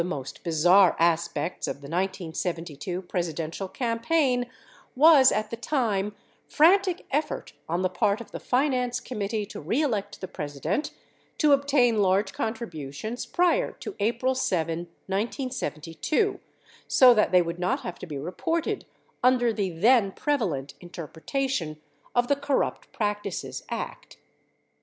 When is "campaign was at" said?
3.67-5.51